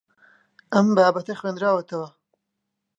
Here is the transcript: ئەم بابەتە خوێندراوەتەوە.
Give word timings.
ئەم 0.73 0.87
بابەتە 0.97 1.33
خوێندراوەتەوە. 1.39 2.07